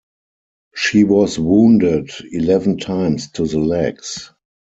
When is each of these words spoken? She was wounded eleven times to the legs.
She 0.73 1.03
was 1.03 1.37
wounded 1.37 2.09
eleven 2.31 2.77
times 2.79 3.29
to 3.33 3.45
the 3.45 3.59
legs. 3.59 4.31